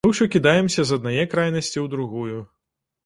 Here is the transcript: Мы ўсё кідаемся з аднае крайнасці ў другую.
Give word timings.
Мы 0.05 0.09
ўсё 0.11 0.25
кідаемся 0.35 0.85
з 0.91 0.97
аднае 0.97 1.27
крайнасці 1.35 1.75
ў 1.75 1.85
другую. 1.93 2.39